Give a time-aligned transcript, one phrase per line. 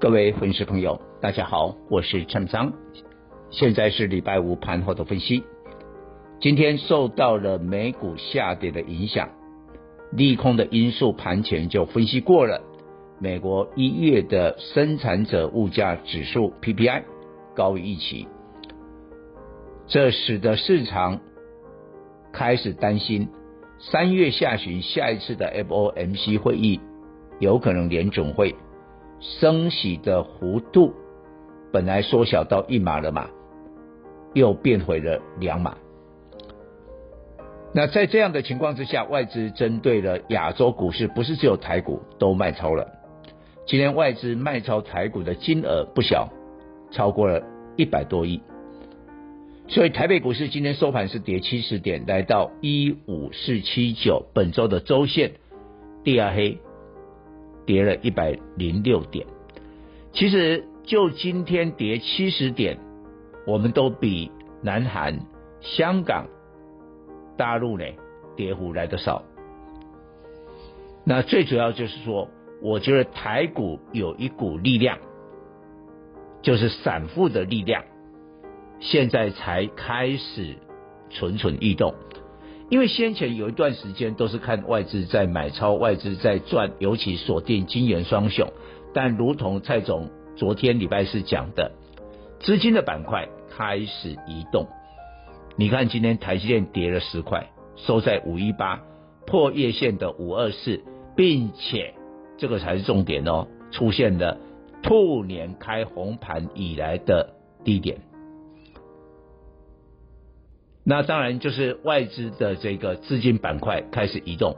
[0.00, 2.72] 各位粉丝朋友，大家好，我是陈章，
[3.50, 5.42] 现在是礼拜五盘后的分析。
[6.40, 9.28] 今天受到了美股下跌的影响，
[10.12, 12.62] 利空的因素盘前就分析过了。
[13.18, 17.02] 美国一月的生产者物价指数 PPI
[17.56, 18.28] 高于预期，
[19.88, 21.18] 这使得市场
[22.32, 23.30] 开始担心
[23.80, 26.78] 三月下旬下一次的 FOMC 会议
[27.40, 28.54] 有可能联总会。
[29.20, 30.94] 升息的幅度
[31.72, 33.28] 本来缩小到一码了嘛，
[34.34, 35.76] 又变回了两码。
[37.74, 42.88] 那在这样的情况之下，外资针对了亚洲股市，不是只有台股都卖超了。
[43.66, 46.30] 今天外资卖超台股的金额不小，
[46.90, 47.42] 超过了
[47.76, 48.40] 一百多亿。
[49.68, 55.32] 所以台北股市今天收盘是跌七十点，来到一五四七九，本周的周线
[56.04, 56.58] 第二黑。
[57.68, 59.26] 跌了一百零六点，
[60.14, 62.78] 其实就今天跌七十点，
[63.46, 64.30] 我们都比
[64.62, 65.20] 南韩、
[65.60, 66.26] 香港、
[67.36, 67.84] 大陆呢
[68.34, 69.22] 跌幅来的少。
[71.04, 72.30] 那最主要就是说，
[72.62, 74.96] 我觉得台股有一股力量，
[76.40, 77.84] 就是散户的力量，
[78.80, 80.56] 现在才开始
[81.10, 81.94] 蠢蠢欲动。
[82.70, 88.48] 因为先前有一段时间都是看外资在买超，外资在赚，尤其锁定晶圆双雄。
[88.92, 91.72] 但如同蔡总昨天礼拜四讲的，
[92.40, 94.66] 资金的板块开始移动。
[95.56, 98.82] 你看今天台积电跌了十块，收在五一八，
[99.26, 100.82] 破月线的五二四，
[101.16, 101.94] 并且
[102.36, 104.38] 这个才是重点哦，出现了
[104.82, 107.34] 兔年开红盘以来的
[107.64, 107.98] 低点。
[110.90, 114.56] 那当然就是外资的这个资金板块开始移动，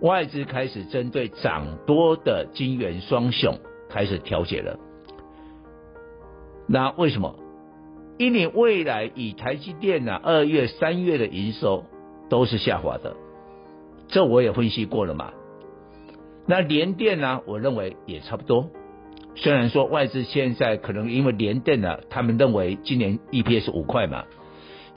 [0.00, 3.58] 外资开始针对涨多的晶圆双雄
[3.90, 4.78] 开始调节了。
[6.66, 7.38] 那为什么？
[8.16, 11.84] 因为未来以台积电呢、啊，二月、三月的营收
[12.30, 13.14] 都是下滑的，
[14.08, 15.30] 这我也分析过了嘛。
[16.46, 18.70] 那联电呢，我认为也差不多。
[19.34, 24.24] 虽然说外资现在可能因为联电呢，他们认为今年 EPS 五块嘛。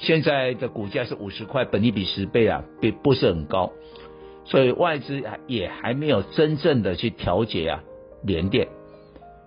[0.04, 3.72] 现在的股价是五十块，本益比十倍啊，并不是很高，
[4.44, 7.84] 所以外资也还没有真正的去调节啊
[8.22, 8.68] 联电，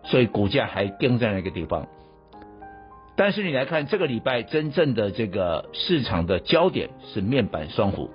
[0.05, 1.87] 所以股价还跟在那个地方。
[3.17, 8.09] 但是你来看这个礼拜真正的这个市场的焦点是面板双虎，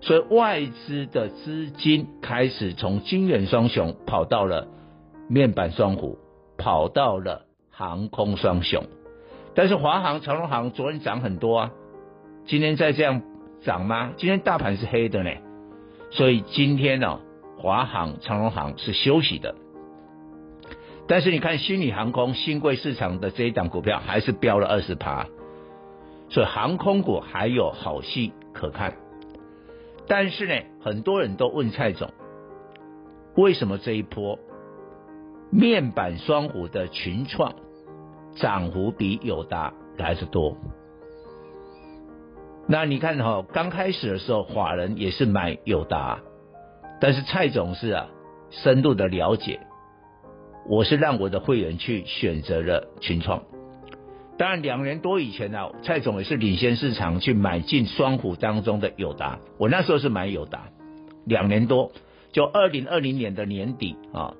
[0.00, 4.66] 所以外资的资金开始从晶圆双雄跑到了
[5.28, 6.18] 面板双虎，
[6.58, 8.84] 跑到了航空双雄。
[9.54, 11.70] 但是华航、长荣航昨天涨很多啊，
[12.46, 13.22] 今天再这样
[13.62, 14.12] 涨吗？
[14.16, 15.30] 今天大盘是黑的呢，
[16.10, 17.20] 所以今天呢、哦，
[17.58, 19.54] 华航、长荣航是休息的。
[21.08, 25.26] 但是你看新宇航空、新贵市场的这一档股票还是飙了二十趴，
[26.28, 28.94] 所以航空股还有好戏可看。
[30.06, 32.12] 但是呢，很多人都问蔡总，
[33.34, 34.38] 为什么这一波
[35.50, 37.54] 面板双虎的群创？
[38.36, 40.56] 涨幅比友达还是多。
[42.66, 46.20] 那你看哈、哦，刚开始的时候，法人也是买友达，
[47.00, 48.06] 但是蔡总是啊，
[48.50, 49.60] 深度的了解，
[50.68, 53.42] 我是让我的会员去选择了群创。
[54.38, 59.38] 当然，两年多以前呢、啊，蔡总也是领先市场去买进双虎当中的友达。
[59.58, 60.68] 我那时候是买友达，
[61.24, 61.90] 两年多，
[62.30, 64.34] 就二零二零年的年底啊，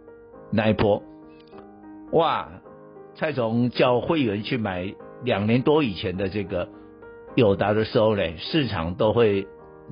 [0.52, 1.02] 那一波，
[2.12, 2.48] 哇！
[3.14, 6.68] 蔡总叫会员去买两年多以前的这个
[7.34, 9.46] 友达的时候呢，市场都会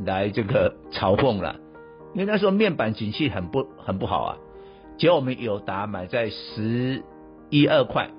[0.04, 1.56] 来这个嘲讽了，
[2.14, 4.36] 因为那时候面板景气很不很不好啊。
[4.96, 7.02] 结果我们友达买在十
[7.50, 8.10] 一二块，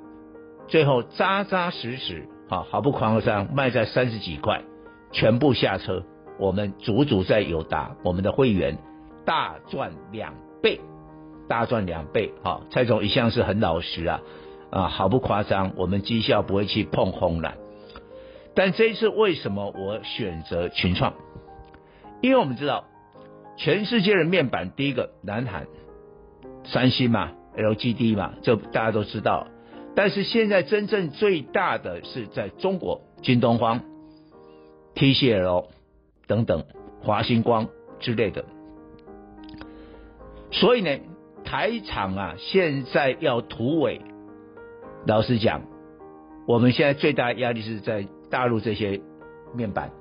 [0.67, 4.63] 最后扎扎实实啊毫不夸张卖在三十几块，
[5.11, 6.03] 全部下车。
[6.37, 8.77] 我们足足在友达，我们的会员
[9.25, 10.79] 大赚两倍，
[11.49, 12.61] 大赚两倍啊！
[12.69, 14.21] 蔡总一向是很老实啊。
[14.71, 17.57] 啊，毫不夸张，我们绩效不会去碰红蓝。
[18.55, 21.13] 但这一次为什么我选择群创？
[22.21, 22.85] 因为我们知道，
[23.57, 25.67] 全世界的面板，第一个南韩、
[26.65, 29.47] 三星嘛，LGD 嘛，这大家都知道。
[29.95, 33.81] 但是现在真正最大的是在中国，京东方、
[34.95, 35.65] TCL
[36.27, 36.63] 等等，
[37.01, 37.67] 华星光
[37.99, 38.45] 之类的。
[40.51, 40.99] 所以呢，
[41.43, 44.01] 台厂啊，现在要突围，
[45.05, 45.61] 老实讲，
[46.47, 49.01] 我们现在最大的压力是在大陆这些
[49.55, 49.91] 面板。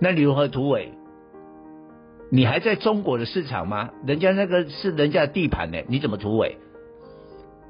[0.00, 0.92] 那你如何突围？
[2.30, 3.90] 你还在中国的市场吗？
[4.06, 6.58] 人家那个是人家的地盘呢，你怎么突围？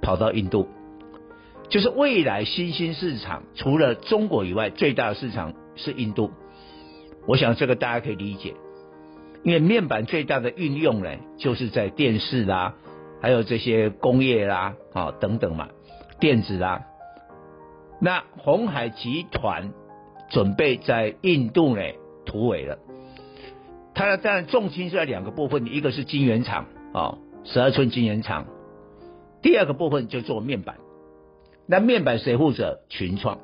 [0.03, 0.69] 跑到印度，
[1.69, 6.31] 就是未来新兴市场，除了中国以外，最大的市场是印度。
[7.27, 8.55] 我想这个大家可以理解。
[9.45, 12.75] 因为面板最大的运用呢，就是在电视啦，
[13.21, 15.69] 还有这些工业啦，啊等等嘛，
[16.21, 16.87] 电子啦。
[18.01, 19.73] 那鸿海集团
[20.31, 21.83] 准备在印度呢
[22.25, 22.79] 突围了。
[23.95, 28.45] 它当然重心是在两个部分，一个是晶圆厂啊，十二寸晶圆厂；
[29.43, 30.77] 第二个部分就做面板。
[31.67, 32.79] 那面板谁负责？
[32.89, 33.41] 群创，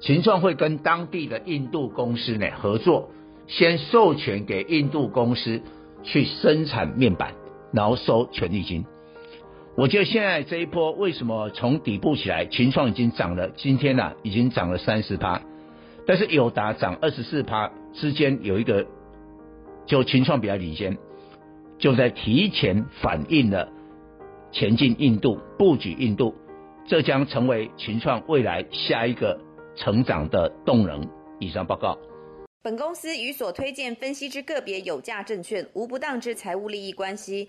[0.00, 3.10] 群创会跟当地的印度公司呢合作。
[3.46, 5.62] 先授权给印度公司
[6.02, 7.32] 去生产面板，
[7.72, 8.84] 然后收权利金。
[9.78, 15.40] 我觉得现在这一波为什么从底部起来，群创已经涨了，今天呢、啊、已经涨了三十趴，
[16.04, 18.88] 但是友达涨二十四趴，之间有一个
[19.86, 20.98] 就群创比较领先，
[21.78, 23.68] 就在提前反映了
[24.50, 26.34] 前进印度布局印度，
[26.88, 29.38] 这将成为群创未来下一个
[29.76, 31.08] 成长的动能。
[31.38, 31.96] 以上报告。
[32.64, 37.48] 本公司与所推荐分析之个别有价证券无不当之财务利益关系。